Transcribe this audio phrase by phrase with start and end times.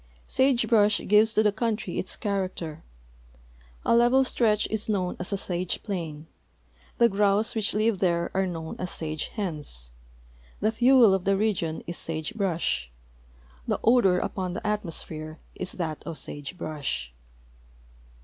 [0.25, 2.83] Sage brush gives to the country its character.
[3.85, 6.25] A level stretch is known as a sage plain;
[6.97, 9.93] the grouse which live there are known as sage hens;
[10.59, 12.89] the fuel of the region is sage brush;
[13.67, 17.13] the odor upon the atmosphere is that of sage brush.